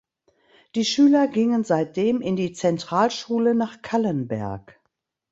Die 0.73 0.83
Schüler 0.83 1.27
gingen 1.27 1.63
seitdem 1.63 2.21
in 2.21 2.35
die 2.35 2.53
Zentralschule 2.53 3.53
nach 3.53 3.83
Callenberg. 3.83 4.79